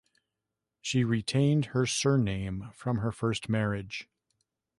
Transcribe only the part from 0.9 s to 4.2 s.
retained her surname from her first marriage.